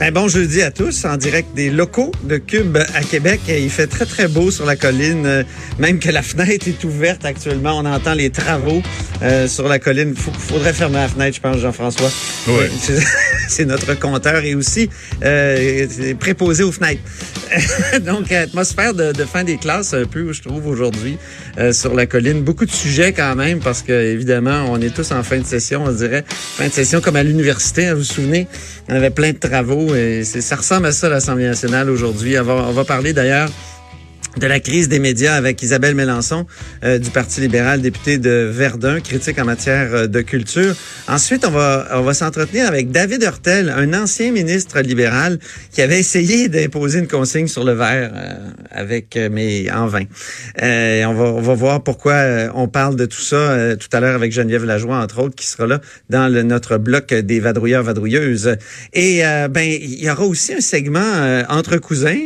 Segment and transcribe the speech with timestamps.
[0.00, 3.42] Ben bon jeudi à tous, en direct des locaux de Cube à Québec.
[3.48, 5.42] Il fait très, très beau sur la colline, euh,
[5.78, 7.76] même que la fenêtre est ouverte actuellement.
[7.76, 8.80] On entend les travaux
[9.22, 10.14] euh, sur la colline.
[10.16, 12.10] Il faudrait fermer la fenêtre, je pense, Jean-François.
[12.48, 12.64] Oui.
[13.48, 14.88] C'est notre compteur et aussi
[15.22, 15.86] euh,
[16.18, 17.02] préposé aux fenêtres.
[18.06, 21.18] Donc, atmosphère de, de, fin des classes un peu, je trouve, aujourd'hui,
[21.58, 22.42] euh, sur la colline.
[22.42, 25.82] Beaucoup de sujets quand même, parce que évidemment, on est tous en fin de session,
[25.84, 26.24] on dirait.
[26.28, 28.46] Fin de session comme à l'université, hein, vous vous souvenez?
[28.88, 32.38] On avait plein de travaux et ça ressemble à ça, l'Assemblée nationale aujourd'hui.
[32.38, 33.48] On va, on va parler d'ailleurs
[34.36, 36.46] de la crise des médias avec Isabelle Mélenchon
[36.84, 40.74] euh, du Parti libéral, députée de Verdun, critique en matière euh, de culture.
[41.08, 45.38] Ensuite, on va on va s'entretenir avec David Hurtel, un ancien ministre libéral
[45.72, 48.34] qui avait essayé d'imposer une consigne sur le verre euh,
[48.70, 50.04] avec mais en vain.
[50.60, 54.32] on va on va voir pourquoi on parle de tout ça tout à l'heure avec
[54.32, 58.56] Geneviève Lajoie entre autres qui sera là dans le, notre bloc des vadrouilleurs vadrouilleuses.
[58.92, 62.20] Et ben il y aura aussi un segment entre cousins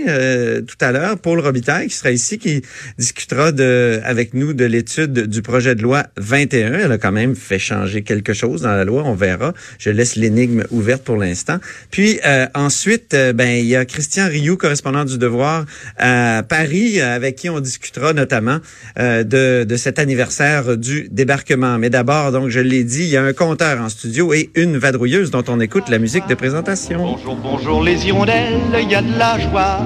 [0.66, 2.62] tout à l'heure Paul Robitaille sera ici, qui
[2.98, 6.72] discutera de, avec nous de l'étude du projet de loi 21.
[6.74, 9.54] Elle a quand même fait changer quelque chose dans la loi, on verra.
[9.78, 11.58] Je laisse l'énigme ouverte pour l'instant.
[11.90, 15.64] Puis euh, ensuite, euh, ben il y a Christian Rioux, correspondant du Devoir
[15.98, 18.58] à Paris, avec qui on discutera notamment
[18.98, 21.78] euh, de, de cet anniversaire du débarquement.
[21.78, 24.76] Mais d'abord, donc je l'ai dit, il y a un compteur en studio et une
[24.76, 26.98] vadrouilleuse dont on écoute la musique de présentation.
[26.98, 29.80] Bonjour, bonjour les hirondelles, il y a de la joie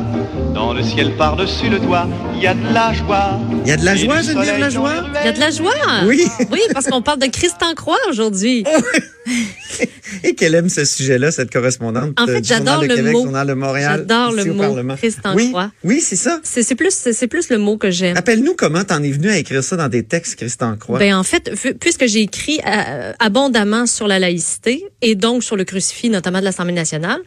[0.54, 1.97] dans le ciel par-dessus le toit
[2.34, 3.38] il y a de la joie.
[3.64, 4.92] Il y a de la joie, Geneviève la joie?
[5.22, 5.72] Il y a de la joie?
[6.06, 6.26] Oui.
[6.52, 8.64] Oui, parce qu'on parle de Christian Croix aujourd'hui.
[10.24, 12.18] Et qu'elle aime ce sujet-là, cette correspondante.
[12.18, 13.26] En fait, j'adore le Québec, mot.
[13.26, 13.98] de Montréal.
[13.98, 15.70] J'adore le mot Christian oui, Croix.
[15.84, 16.40] Oui, c'est ça.
[16.42, 18.16] C'est plus, c'est plus le mot que j'aime.
[18.16, 20.98] Appelle-nous comment t'en es venu à écrire ça dans des textes, Christian Croix.
[20.98, 25.64] Ben en fait, puisque j'ai écrit euh, abondamment sur la laïcité et donc sur le
[25.64, 27.20] crucifix, notamment de l'Assemblée nationale,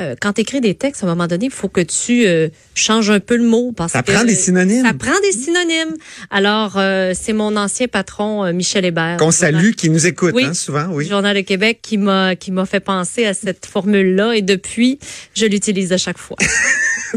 [0.00, 2.48] euh, quand tu écris des textes, à un moment donné, il faut que tu euh,
[2.74, 4.84] changes un peu le mot parce ça que prend des synonymes.
[4.84, 5.96] Ça prend des synonymes.
[6.30, 9.16] Alors, euh, c'est mon ancien patron Michel Hébert.
[9.18, 11.06] Qu'on salue, qui nous écoute oui, hein, souvent, oui.
[11.06, 14.98] Journal de Québec, qui m'a qui m'a fait penser à cette formule-là et depuis,
[15.34, 16.36] je l'utilise à chaque fois.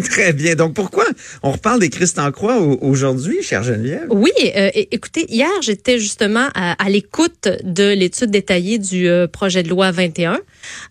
[0.02, 0.56] Très bien.
[0.56, 1.06] Donc, pourquoi
[1.44, 4.08] on reparle des Christ en croix aujourd'hui, chère Geneviève?
[4.10, 4.32] Oui.
[4.56, 9.70] Euh, écoutez, hier, j'étais justement à, à l'écoute de l'étude détaillée du euh, projet de
[9.70, 10.40] loi 21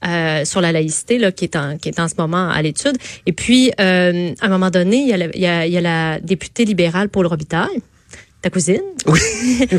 [0.07, 2.97] euh, sur la laïcité, là, qui est en, qui est en ce moment à l'étude.
[3.27, 5.73] Et puis, euh, à un moment donné, il y a la, il y a, il
[5.73, 7.81] y a la députée libérale Paul Robitaille
[8.42, 8.82] ta cousine?
[9.06, 9.19] Oui,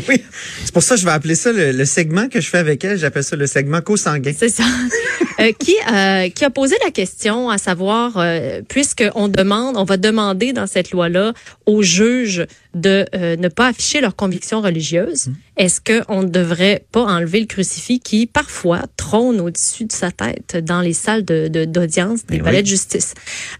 [0.08, 0.22] oui.
[0.64, 2.84] C'est pour ça que je vais appeler ça le, le segment que je fais avec
[2.84, 2.98] elle.
[2.98, 4.32] J'appelle ça le segment co-sanguin.
[4.36, 4.64] C'est ça.
[5.40, 9.96] euh, qui, euh, qui a posé la question à savoir, euh, puisqu'on demande, on va
[9.96, 11.32] demander dans cette loi-là
[11.66, 15.32] aux juges de euh, ne pas afficher leurs convictions religieuses, mmh.
[15.56, 20.56] est-ce qu'on ne devrait pas enlever le crucifix qui, parfois, trône au-dessus de sa tête
[20.56, 22.62] dans les salles de, de, d'audience des palais oui.
[22.62, 23.14] de justice?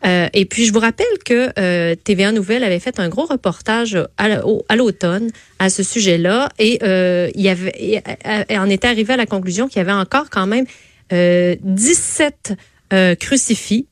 [0.04, 3.98] Euh, et puis, je vous rappelle que euh, TVA Nouvelle avait fait un gros reportage
[4.18, 8.02] à l'automne à ce sujet-là et euh, il y avait,
[8.50, 10.66] on était arrivé à la conclusion qu'il y avait encore quand même
[11.12, 12.54] euh, 17
[12.92, 13.86] euh, crucifix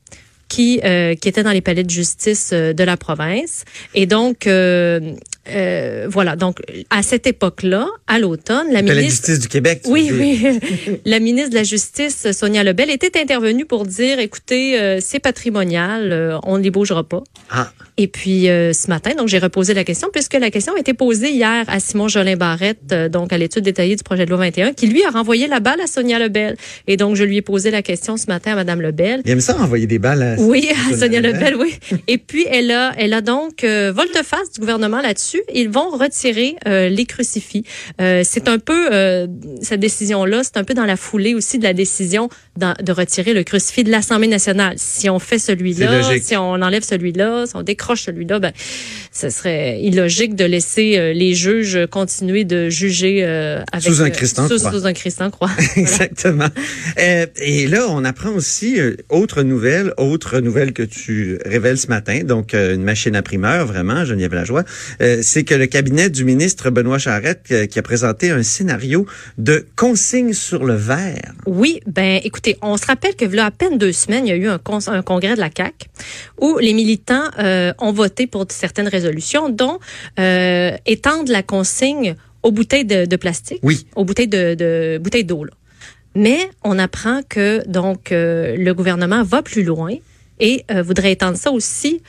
[0.53, 3.65] qui, euh, qui étaient dans les palais de justice euh, de la province.
[3.95, 4.47] Et donc,
[5.49, 6.35] euh, voilà.
[6.35, 6.59] Donc,
[6.89, 9.01] à cette époque-là, à l'automne, la ministre...
[9.01, 9.81] la justice du Québec.
[9.87, 10.59] Oui, oui.
[11.05, 16.11] la ministre de la Justice, Sonia Lebel, était intervenue pour dire, écoutez, euh, c'est patrimonial,
[16.11, 17.23] euh, on ne les bougera pas.
[17.49, 17.71] Ah.
[17.97, 20.95] Et puis, euh, ce matin, donc j'ai reposé la question, puisque la question a été
[20.95, 24.39] posée hier à Simon Jolin Barrette, euh, donc à l'étude détaillée du projet de loi
[24.39, 26.57] 21, qui lui a renvoyé la balle à Sonia Lebel.
[26.87, 29.21] Et donc, je lui ai posé la question ce matin à Madame Lebel.
[29.25, 31.77] Il aime ça renvoyer des balles à Oui, à Sonia Lebel, oui.
[32.07, 35.32] Et puis, elle a, elle a donc euh, volte-face du gouvernement là-dessus.
[35.53, 37.63] Ils vont retirer euh, les crucifix.
[38.01, 39.27] Euh, c'est un peu, euh,
[39.61, 43.43] cette décision-là, c'est un peu dans la foulée aussi de la décision de retirer le
[43.43, 44.75] crucifix de l'Assemblée nationale.
[44.77, 48.51] Si on fait celui-là, si on enlève celui-là, si on décroche celui-là, ben,
[49.11, 54.09] ce serait illogique de laisser euh, les juges continuer de juger euh, avec, sous un
[54.09, 54.57] Christ en sous.
[54.57, 55.51] Sous un Christ en croix.
[55.75, 56.47] Exactement.
[56.99, 61.87] Euh, et là, on apprend aussi euh, autre nouvelle, autre nouvelle que tu révèles ce
[61.87, 62.21] matin.
[62.23, 64.63] Donc, euh, une machine à primeur, vraiment, Geneviève Lajoie.
[65.01, 69.05] Euh, c'est que le cabinet du ministre Benoît Charette euh, qui a présenté un scénario
[69.37, 71.33] de consigne sur le verre.
[71.47, 74.35] Oui, ben écoutez, on se rappelle que là à peine deux semaines, il y a
[74.35, 75.89] eu un, con- un congrès de la CAC
[76.39, 79.79] où les militants euh, ont voté pour certaines résolutions, dont
[80.19, 83.87] euh, étendre la consigne aux bouteilles de, de plastique, Oui.
[83.95, 85.45] aux bouteilles de, de bouteilles d'eau.
[86.15, 89.93] Mais on apprend que donc euh, le gouvernement va plus loin
[90.39, 92.01] et voudrait étendre ça aussi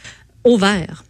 [0.43, 1.05] au verre.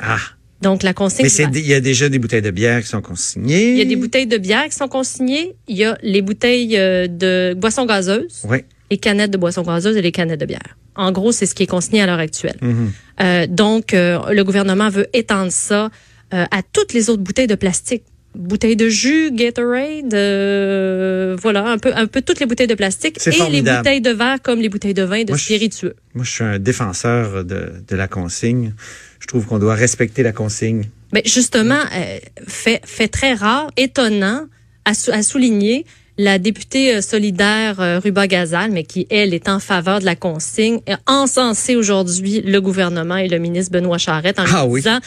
[0.00, 0.18] Ah,
[0.62, 1.24] Donc la consigne.
[1.52, 3.72] mais il y a déjà des bouteilles de bière qui sont consignées.
[3.72, 5.54] Il y a des bouteilles de bière qui sont consignées.
[5.68, 8.42] Il y a les bouteilles euh, de boissons gazeuses.
[8.48, 8.58] Oui.
[8.90, 10.76] les canettes de boissons gazeuses et les canettes de bière.
[10.96, 12.56] En gros, c'est ce qui est consigné à l'heure actuelle.
[12.60, 12.92] Mhm.
[13.20, 15.90] Euh, donc, euh, le gouvernement veut étendre ça
[16.34, 18.02] euh, à toutes les autres bouteilles de plastique.
[18.34, 23.18] Bouteilles de jus, Gatorade, euh, voilà, un peu, un peu toutes les bouteilles de plastique
[23.26, 25.94] et les bouteilles de verre comme les bouteilles de vin de Moi, je- spiritueux.
[26.14, 28.74] Moi, je suis un défenseur de, de la consigne.
[29.20, 30.84] Je trouve qu'on doit respecter la consigne.
[31.12, 34.46] Mais justement, euh, fait, fait très rare, étonnant
[34.84, 35.84] à, sou- à souligner
[36.18, 40.16] la députée euh, solidaire euh, Ruba Gazal, mais qui, elle, est en faveur de la
[40.16, 44.80] consigne, a encensé aujourd'hui le gouvernement et le ministre Benoît Charette en lui Ah oui.
[44.80, 44.98] disant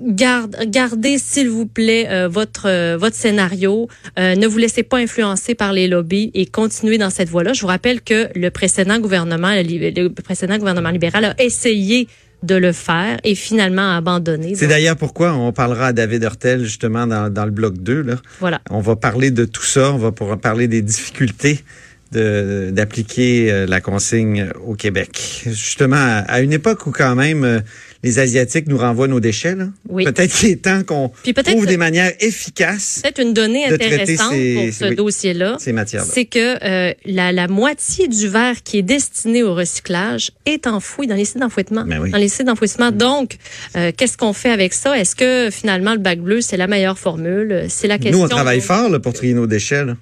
[0.00, 3.88] Garde, gardez, s'il vous plaît, euh, votre euh, votre scénario.
[4.18, 7.52] Euh, ne vous laissez pas influencer par les lobbies et continuez dans cette voie-là.
[7.52, 12.06] Je vous rappelle que le précédent gouvernement, le précédent gouvernement libéral a essayé
[12.42, 14.54] de le faire et finalement a abandonné.
[14.54, 18.02] C'est d'ailleurs pourquoi on parlera à David Hurtel justement dans, dans le bloc 2.
[18.02, 18.14] Là.
[18.40, 18.60] Voilà.
[18.70, 19.92] On va parler de tout ça.
[19.92, 21.64] On va pouvoir parler des difficultés
[22.10, 25.42] d'appliquer euh, la consigne au Québec.
[25.44, 27.60] Justement, à, à une époque où quand même euh,
[28.02, 29.54] les Asiatiques nous renvoient nos déchets.
[29.56, 29.68] Là.
[29.88, 30.04] Oui.
[30.04, 31.10] Peut-être qu'il est temps qu'on
[31.44, 34.94] trouve des manières efficaces Peut-être une donnée intéressante ces- pour ce oui.
[34.96, 35.74] dossier-là, ces
[36.04, 41.06] c'est que euh, la, la moitié du verre qui est destiné au recyclage est enfoui
[41.06, 41.84] dans les sites d'enfouissement.
[41.86, 42.10] Ben oui.
[42.10, 42.90] Dans les sites d'enfouissement.
[42.90, 43.36] Donc,
[43.76, 44.98] euh, qu'est-ce qu'on fait avec ça?
[44.98, 47.66] Est-ce que finalement le bac bleu, c'est la meilleure formule?
[47.68, 48.18] C'est la question.
[48.18, 49.84] Nous, on travaille fort là, pour trier nos déchets.
[49.84, 49.96] Là.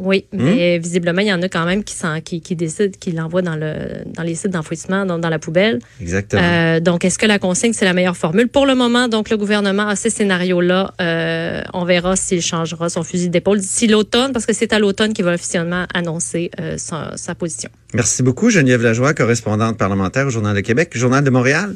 [0.00, 0.42] Oui, Hmm?
[0.42, 3.42] mais visiblement, il y en a quand même qui, s'en- qui, qui décident, qui l'envoient
[3.42, 3.74] dans, le,
[4.14, 5.80] dans les sites d'enfouissement, dans, dans la poubelle.
[6.00, 6.42] Exactement.
[6.44, 8.48] Euh, donc, est-ce que la consigne, c'est la meilleure formule?
[8.48, 10.92] Pour le moment, donc, le gouvernement a ces scénarios-là.
[11.00, 15.12] Euh, on verra s'il changera son fusil d'épaule d'ici l'automne, parce que c'est à l'automne
[15.12, 17.70] qu'il va officiellement annoncer euh, sa, sa position.
[17.94, 21.74] Merci beaucoup, Geneviève Lajoie, correspondante parlementaire au Journal de Québec, Journal de Montréal.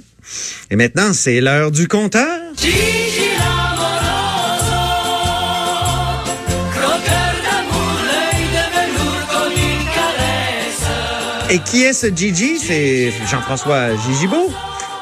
[0.70, 2.38] Et maintenant, c'est l'heure du compteur.
[11.52, 12.58] Et qui est ce Gigi?
[12.58, 14.50] C'est Jean-François Gigibo.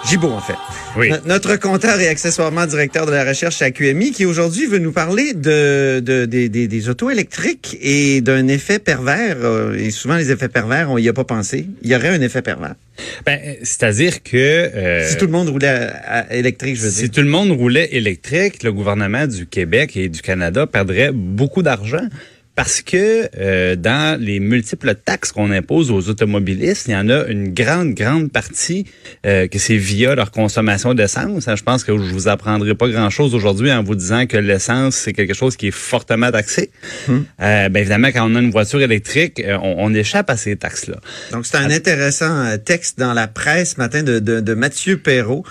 [0.08, 0.54] Gibault, en fait.
[0.96, 1.10] Oui.
[1.10, 4.92] No- Notre compteur et accessoirement directeur de la recherche à QMI, qui aujourd'hui veut nous
[4.92, 9.36] parler de, de- des, autos électriques et d'un effet pervers.
[9.42, 11.66] euh, Et souvent, les effets pervers, on y a pas pensé.
[11.82, 12.74] Il y aurait un effet pervers.
[13.26, 17.02] Ben, c'est-à-dire que euh, Si tout le monde roulait à, à électrique, je veux si
[17.02, 17.10] dire.
[17.12, 22.06] tout le monde roulait électrique, le gouvernement du Québec et du Canada perdrait beaucoup d'argent.
[22.60, 27.24] Parce que euh, dans les multiples taxes qu'on impose aux automobilistes, il y en a
[27.24, 28.84] une grande, grande partie
[29.24, 31.48] euh, que c'est via leur consommation d'essence.
[31.48, 34.94] Hein, Je pense que je vous apprendrai pas grand-chose aujourd'hui en vous disant que l'essence,
[34.94, 36.70] c'est quelque chose qui est fortement taxé.
[37.08, 41.00] Euh, ben évidemment, quand on a une voiture électrique, on, on échappe à ces taxes-là.
[41.32, 45.46] Donc, c'est un intéressant texte dans la presse ce matin de, de, de Mathieu Perrault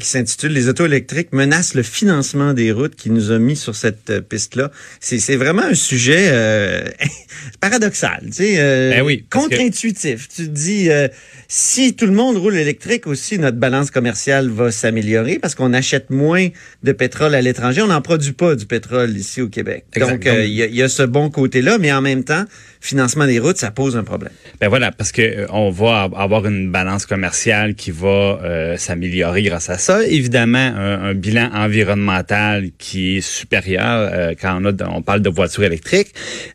[0.00, 3.76] qui s'intitule Les autos électriques menacent le financement des routes qui nous a mis sur
[3.76, 4.70] cette piste-là.
[5.00, 6.84] C'est vraiment un sujet euh,
[7.60, 10.28] paradoxal, tu sais, euh, Ben oui, parce que- contre-intuitif.
[10.28, 11.08] Tu te dis, euh,
[11.48, 16.10] si tout le monde roule électrique aussi, notre balance commerciale va s'améliorer parce qu'on achète
[16.10, 16.48] moins
[16.82, 17.82] de pétrole à l'étranger.
[17.82, 19.84] On n'en produit pas du pétrole ici au Québec.
[19.98, 22.44] Donc, il y, a- il y a ce bon côté-là, mais en même temps,
[22.84, 24.32] financement des routes, ça pose un problème.
[24.60, 29.42] Ben voilà, parce que euh, on va avoir une balance commerciale qui va euh, s'améliorer
[29.42, 30.06] grâce à ça.
[30.06, 35.64] Évidemment, un, bilan environnemental qui est supérieur euh, quand on, a, on parle de voiture
[35.64, 36.08] électrique.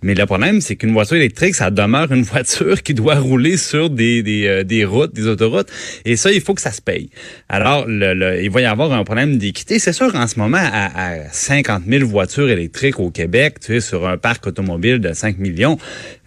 [0.03, 3.89] Mais le problème, c'est qu'une voiture électrique, ça demeure une voiture qui doit rouler sur
[3.89, 5.69] des, des, des routes, des autoroutes.
[6.05, 7.09] Et ça, il faut que ça se paye.
[7.49, 9.79] Alors, le, le- il va y avoir un problème d'équité.
[9.79, 13.79] C'est sûr, en ce moment, à, à 50 000 voitures électriques au Québec, tu sais,
[13.81, 15.77] sur un parc automobile de 5 millions,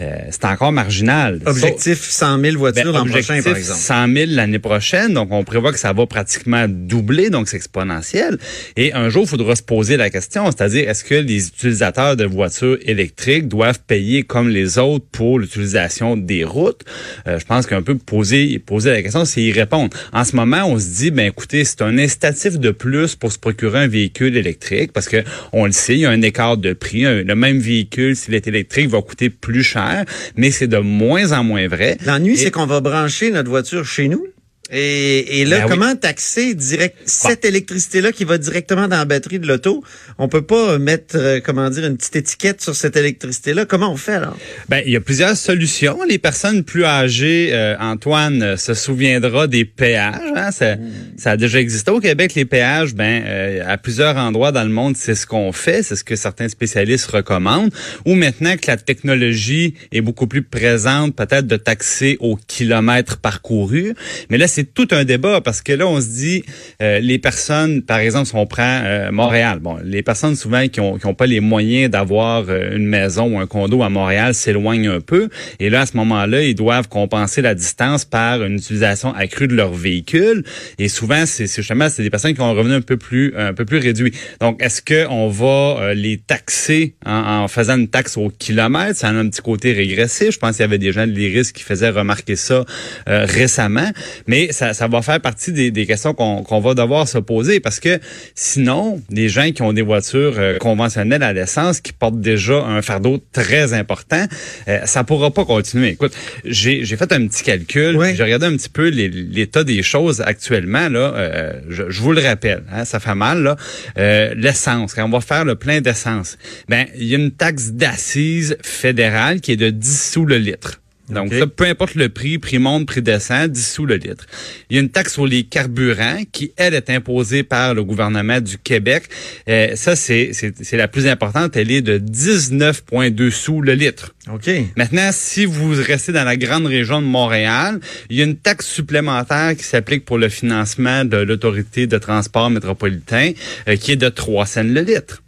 [0.03, 1.41] euh, c'est encore marginal.
[1.47, 3.81] Objectif 100 000 voitures Ben, l'an prochain, objectif, par exemple.
[3.81, 8.39] 100 000 l'année prochaine, donc on prévoit que ça va pratiquement doubler, donc c'est exponentiel.
[8.77, 12.25] Et un jour, il faudra se poser la question, c'est-à-dire est-ce que les utilisateurs de
[12.25, 16.83] voitures électriques doivent payer comme les autres pour l'utilisation des routes?
[17.27, 19.97] Euh, Je pense qu'un peu poser poser la question, c'est y répondre.
[20.13, 23.39] En ce moment, on se dit, ben écoutez, c'est un incitatif de plus pour se
[23.39, 26.73] procurer un véhicule électrique, parce que on le sait, il y a un écart de
[26.73, 27.05] prix.
[27.05, 29.92] Un- le même véhicule, s'il est électrique, va coûter plus cher,
[30.37, 31.97] mais c'est de moins en moins vrai.
[32.07, 34.27] L'ennui, Et- c'est qu'on va brancher notre voiture chez nous.
[34.71, 35.71] Et, et là, Ben oui.
[35.71, 39.85] comment taxer direct cette électricité-là qui va directement dans la batterie de l'auto?
[40.19, 43.67] On peut pas mettre, euh, comment dire, une petite étiquette sur cette électricité-là.
[43.67, 44.37] Comment on fait alors?
[44.69, 45.99] Ben, il y a plusieurs solutions.
[46.09, 50.15] Les personnes plus âgées, euh, Antoine euh, se souviendra des péages.
[50.37, 50.53] Hein?
[50.53, 50.77] Ça,
[51.19, 52.95] ça a déjà existé au Québec, les péages.
[52.95, 56.17] Ben, euh, à plusieurs endroits dans le monde, c'est ce qu'on fait, c'est ce que
[56.17, 57.73] certains spécialistes recommandent.
[58.07, 63.95] Ou maintenant que la technologie est beaucoup plus présente, peut-être de taxer au kilomètre parcouru.
[64.31, 66.45] Mais là, c'est tout un débat parce que là, on se dit,
[66.81, 70.81] euh, les personnes, par exemple, si on prend euh, Montréal, bon, les personnes souvent qui
[70.81, 74.35] ont, qui ont pas les moyens d'avoir euh, une maison ou un condo à Montréal
[74.35, 75.29] s'éloignent un peu.
[75.61, 79.55] Et là, à ce moment-là, ils doivent compenser la distance par une utilisation accrue de
[79.55, 80.45] leur véhicule.
[80.79, 83.35] Et souvent, c'est c'est justement c'est des personnes qui ont un revenu un peu plus
[83.37, 84.13] un peu plus réduit.
[84.41, 88.97] Donc, est-ce que on va euh, les taxer en, en faisant une taxe au kilomètre?
[88.97, 90.33] Ça a un petit côté régressif.
[90.33, 92.65] Je pense qu'il y avait des gens de l'IRIS qui faisaient remarquer ça
[93.09, 93.91] euh, récemment.
[94.27, 97.79] Mais ça, ça va faire partie des, des questions qu'on va devoir se poser parce
[97.81, 97.99] que
[98.35, 102.83] sinon, les gens qui ont des voitures euh, conventionnelles à l'essence qui portent déjà un
[102.83, 104.25] fardeau très important,
[104.69, 105.91] euh, ça pourra pas continuer.
[105.91, 108.15] Écoute, j'ai fait un petit calcul, Oui.
[108.17, 111.13] j'ai regardé un petit peu l'état des choses actuellement là.
[111.15, 113.57] euh, je, je vous le rappelle, hein, ça fait mal là.
[113.99, 117.71] Euh, L'essence, quand on va faire le plein d'essence, ben il y a une taxe
[117.71, 120.82] d'assises fédérale qui est de 10 sous le litre.
[121.09, 124.25] Donc, ça, peu importe le prix, prix monte, prix descend, 10 sous le litre.
[124.71, 128.41] Il y a une taxe sur les carburants qui, elle, est imposée par le gouvernement
[128.41, 129.05] du Québec.
[129.49, 131.57] Euh, ça, c'est c'est- c'est la plus importante.
[131.57, 134.15] Elle est de 19,2 sous le litre.
[134.33, 134.49] OK.
[134.77, 138.67] Maintenant, si vous restez dans la grande région de Montréal, il y a une taxe
[138.67, 143.33] supplémentaire qui s'applique pour le financement de l'autorité de transport métropolitain,
[143.69, 145.23] euh, qui est de 3 cents le litre.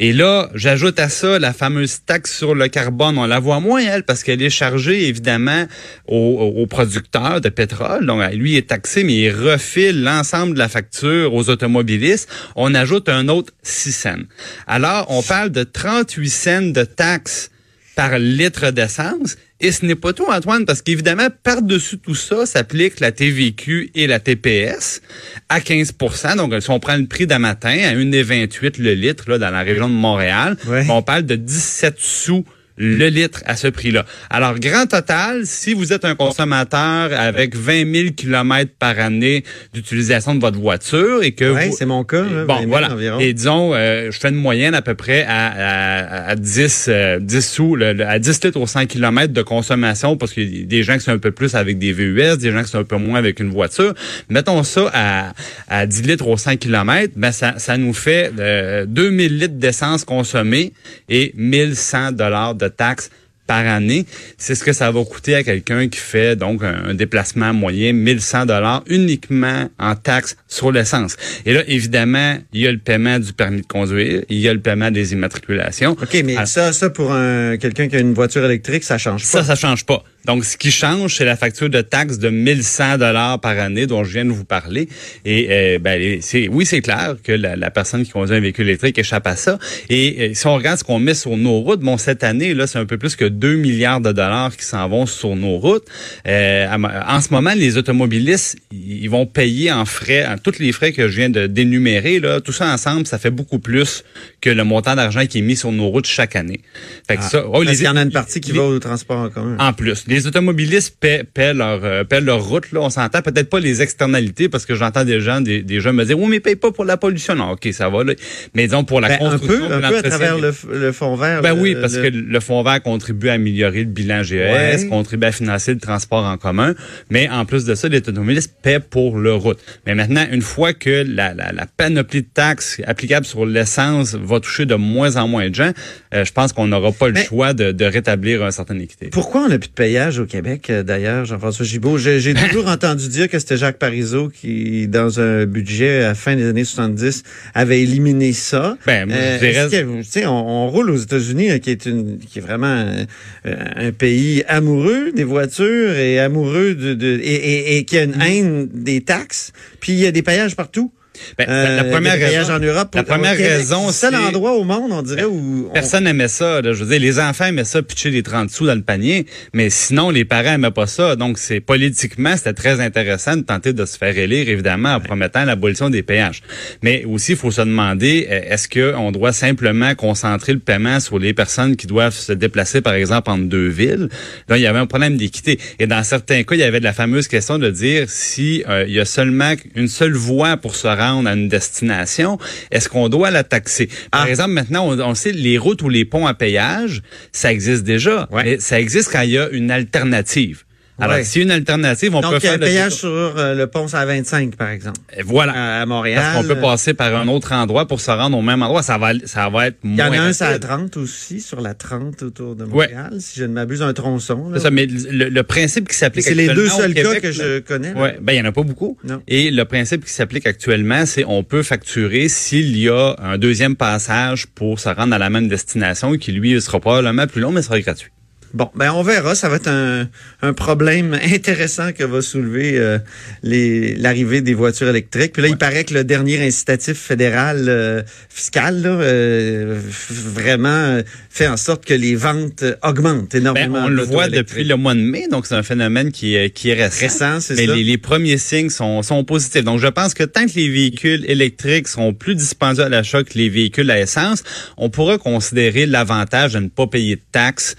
[0.00, 3.18] Et là, j'ajoute à ça la fameuse taxe sur le carbone.
[3.18, 5.66] On la voit moins, elle, parce qu'elle est chargée, évidemment,
[6.06, 8.06] aux, aux producteurs de pétrole.
[8.06, 12.28] Donc, lui, est taxé, mais il refile l'ensemble de la facture aux automobilistes.
[12.54, 14.22] On ajoute un autre 6 cents.
[14.68, 17.50] Alors, on parle de 38 cents de taxes
[17.98, 19.34] par litre d'essence.
[19.58, 24.06] Et ce n'est pas tout, Antoine, parce qu'évidemment, par-dessus tout ça, s'applique la TVQ et
[24.06, 25.02] la TPS
[25.48, 29.38] à 15% Donc, si on prend le prix d'un matin à 1,28 le litre là,
[29.38, 30.86] dans la région de Montréal, Ouais.
[30.88, 32.44] on parle de 17 sous
[32.78, 34.04] le litre à ce prix-là.
[34.30, 39.44] Alors, grand total, si vous êtes un consommateur avec 20 000 kilomètres par année
[39.74, 41.76] d'utilisation de votre voiture et que Ouais, vous...
[41.76, 42.22] c'est mon cas.
[42.22, 42.92] là, 20 Bon, 000 voilà.
[42.92, 43.18] environ.
[43.20, 47.18] Et disons, euh, je fais une moyenne à peu près à, à, à 10, euh,
[47.20, 50.62] 10 sous, le- le- à 10 litres au 100 km de consommation, parce qu'il y
[50.62, 52.78] a des gens qui sont un peu plus avec des VUS, des gens qui sont
[52.78, 53.94] un peu moins avec une voiture.
[54.28, 55.32] Mettons ça à,
[55.68, 60.04] à 10 litres au 100 km, ben ça, ça nous fait euh, 2000 litres d'essence
[60.04, 60.72] consommée
[61.08, 63.10] et 1100 dollars de taxes
[63.48, 64.04] par année.
[64.36, 68.46] C'est ce que ça va coûter à quelqu'un qui fait donc un, déplacement moyen 1100
[68.46, 71.16] dollars uniquement en taxes sur l'essence.
[71.46, 74.52] Et là, évidemment, il y a le paiement du permis de conduire, il y a
[74.52, 75.92] le paiement des immatriculations.
[75.92, 79.22] OK, mais Ah, ça, ça pour un quelqu'un qui a une voiture électrique, ça change
[79.22, 79.26] pas.
[79.26, 80.04] ça, ça change pas.
[80.24, 84.04] Donc, ce qui change, c'est la facture de taxe de 1100 dollars par année dont
[84.04, 84.88] je viens de vous parler.
[85.24, 88.66] Et euh, ben, c'est, oui, c'est clair que la, la personne qui conduit un véhicule
[88.68, 89.58] électrique échappe à ça.
[89.88, 92.66] Et euh, si on regarde ce qu'on met sur nos routes, bon, cette année, là,
[92.66, 95.86] c'est un peu plus que 2 milliards de dollars qui s'en vont sur nos routes.
[96.26, 100.92] Euh, en ce moment, les automobilistes, ils vont payer en frais, en tous les frais
[100.92, 104.04] que je viens de d'énumérer, là, tout ça ensemble, ça fait beaucoup plus
[104.42, 106.60] que le montant d'argent qui est mis sur nos routes chaque année.
[107.06, 108.64] Fait que ça, oh, Parce les- qu'il y en a une partie qui les- va
[108.64, 109.56] au transport en commun.
[109.58, 112.72] en plus, les automobilistes paient, paient leur, euh, paient leur route.
[112.72, 115.92] Là, on s'entend peut-être pas les externalités parce que j'entends des gens, des, des gens
[115.92, 117.34] me dire, oui, mais ils payent pas pour la pollution.
[117.34, 118.02] Non, ok, ça va.
[118.04, 118.14] Là.
[118.54, 121.14] Mais disons pour la Ben, un construction, peu, un peu à travers le, le fond
[121.16, 121.42] vert.
[121.42, 124.34] Ben le- oui, parce le- que le fonds vert contribue à améliorer le bilan GES,
[124.34, 124.86] Ouais.
[124.88, 126.74] contribue à financer le transport en commun,
[127.10, 129.58] mais en plus de ça, les automobilistes paient pour leur route.
[129.86, 134.40] Mais maintenant, une fois que la, la, la panoplie de taxes applicables sur l'essence va
[134.40, 135.72] toucher de moins en moins de gens,
[136.14, 139.08] euh, je pense qu'on n'aura pas le Mais- choix de, de rétablir un certain équité.
[139.10, 141.98] Pourquoi on n'a plus de au Québec, euh, d'ailleurs, Jean-François Gibault?
[141.98, 146.14] J'ai j'ai toujours entendu dire que c'était Jacques Parizeau qui, dans un budget à la
[146.14, 147.24] fin des années 70,
[147.54, 148.76] avait éliminé ça.
[148.86, 152.66] Ben, moi, je on, on roule aux États-Unis, euh, qui est une, qui est vraiment
[152.66, 153.04] euh,
[153.44, 158.20] un pays amoureux des voitures et amoureux de, de et, et, et qui a une
[158.20, 159.52] haine des taxes.
[159.80, 160.92] Puis il y a des payages partout.
[161.38, 161.52] Ben, la
[161.84, 162.94] Euh, première des voyages raison- en Europe.
[162.94, 165.66] la première Québec, raison, c'est le seul c'est- endroit au monde, on dirait, où...
[165.68, 166.60] on- Personne n'aimait ça.
[166.60, 166.72] Là.
[166.72, 169.70] Je veux dire, les enfants aimaient ça, pitcher les 30 sous dans le panier, mais
[169.70, 171.16] sinon, les parents aimaient pas ça.
[171.16, 175.44] Donc, c'est politiquement, c'était très intéressant de tenter de se faire élire, évidemment, en promettant
[175.44, 176.42] l'abolition des péages.
[176.82, 181.18] Mais aussi, il faut se demander, euh, est-ce qu'on doit simplement concentrer le paiement sur
[181.18, 184.08] les personnes qui doivent se déplacer, par exemple, entre deux villes?
[184.48, 185.58] Là, il y avait un problème d'équité.
[185.78, 188.84] Et dans certains cas, il y avait de la fameuse question de dire si euh,
[188.86, 192.38] il y a seulement une seule voie pour se rendre à une destination,
[192.70, 193.88] est-ce qu'on doit la taxer?
[194.10, 194.28] Par Ah.
[194.30, 198.28] exemple, maintenant, on, on sait les routes ou les ponts à péage, ça existe déjà.
[198.30, 198.44] Ouais.
[198.44, 200.64] Mais ça existe quand il y a une alternative.
[201.00, 201.24] Alors, Ouais.
[201.24, 202.90] s'il y a une alternative, on Donc, peut a faire un détour.
[202.92, 205.80] sur euh, le pont à 25, par exemple, Et Voilà.
[205.82, 206.20] à Montréal.
[206.20, 208.82] Parce qu'on peut passer par un autre endroit pour se rendre au même endroit.
[208.82, 210.60] Ça va, ça va être Il y en moins a un la rapide.
[210.62, 214.50] 30 aussi, sur la 30 autour de Montréal, si je ne m'abuse, un tronçon.
[214.50, 214.58] là.
[214.58, 217.60] C'est ça, mais le, le principe qui s'applique C'est les deux seuls cas que je
[217.60, 217.94] connais.
[217.94, 218.00] là.
[218.00, 218.98] Ouais, ben il y en a pas beaucoup.
[219.04, 219.22] Non.
[219.28, 223.76] Et le principe qui s'applique actuellement, c'est on peut facturer s'il y a un deuxième
[223.76, 227.62] passage pour se rendre à la même destination qui lui sera probablement plus long mais
[227.62, 228.10] sera gratuit.
[228.54, 229.34] Bon, ben on verra.
[229.34, 230.08] Ça va être un,
[230.42, 232.98] un problème intéressant que va soulever euh,
[233.42, 235.32] l'arrivée des voitures électriques.
[235.32, 239.78] Puis là, il paraît que le dernier incitatif fédéral euh, fiscal là, euh,
[240.10, 241.00] vraiment
[241.30, 243.84] fait en sorte que les ventes augmentent Ben, énormément.
[243.84, 246.70] on le voit depuis le mois de mai, donc c'est un phénomène qui, est- qui
[246.70, 247.00] est récent.
[247.00, 247.74] Récent, c'est Mais ça.
[247.74, 249.64] les, les premiers signes sont, sont positifs.
[249.64, 253.34] Donc, je pense que tant que les véhicules électriques seront plus dispendieux à l'achat que
[253.34, 254.42] les véhicules à essence,
[254.76, 257.76] on pourra considérer l'avantage de ne pas payer de taxes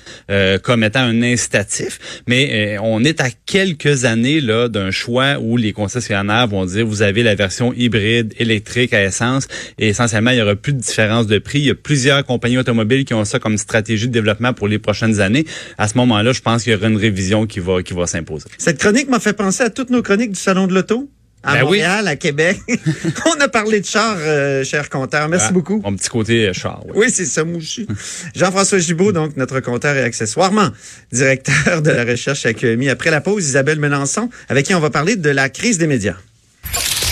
[0.62, 2.22] comme étant un incitatif.
[2.28, 6.86] Mais euh, on est à quelques années là d'un choix où les concessionnaires vont dire
[6.86, 9.48] vous avez la version hybride électrique à essence
[9.78, 11.60] et essentiellement il y aura plus de différence de prix.
[11.60, 14.80] Il y a plusieurs compagnies automobiles qui ont ça comme stratégie de développement pour les
[14.80, 15.46] prochaines années.
[15.78, 18.46] À ce moment-là, je pense qu'il y aura une révision qui va qui va s'imposer.
[18.58, 21.10] Cette chronique m'a fait penser à toutes nos chroniques du Salon de l'Auto.
[21.42, 21.78] À Ben oui.
[21.80, 22.60] Montréal, à Québec.
[23.26, 25.30] on a parlé de char, euh, cher compteur.
[25.30, 25.80] Merci Ah, beaucoup.
[25.84, 26.82] Mon petit côté euh, char.
[26.88, 26.92] oui.
[26.96, 27.88] Oui, c'est ça, Mouchi.
[28.36, 30.70] Jean-François Gibault, donc notre compteur et accessoirement
[31.14, 32.90] directeur de la recherche à QMI.
[32.90, 36.16] Après la pause, Isabelle Melançon, avec qui on va parler de la crise des médias.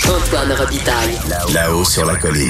[0.06, 1.18] Antoine Robitaille.
[1.54, 2.46] Là-haut sur la colline.